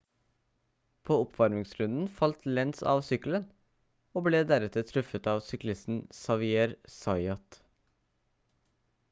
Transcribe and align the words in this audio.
på 1.09 1.17
oppvarmingsrunden 1.25 2.07
falt 2.21 2.47
lenz 2.59 2.81
av 2.93 3.03
sykkelen 3.09 3.45
og 4.21 4.25
ble 4.29 4.41
deretter 4.53 4.89
truffet 4.93 5.31
av 5.35 5.45
syklisten 5.51 6.01
xavier 6.23 6.75
zayat 6.97 7.63